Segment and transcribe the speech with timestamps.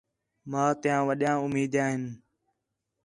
[0.51, 2.03] ماں تیاں وݙیاں اُمیدیاں ہین